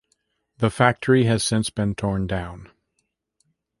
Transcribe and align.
The 0.57 0.71
factory 0.71 1.25
has 1.25 1.43
since 1.43 1.69
been 1.69 1.93
torn 1.93 2.25
down. 2.25 2.71